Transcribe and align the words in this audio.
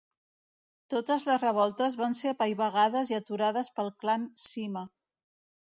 Totes 0.93 1.25
les 1.27 1.43
revoltes 1.43 1.99
van 2.01 2.17
ser 2.23 2.33
apaivagades 2.37 3.13
i 3.15 3.19
aturades 3.21 3.71
pel 3.79 3.95
clan 4.05 4.29
Sima. 4.49 4.89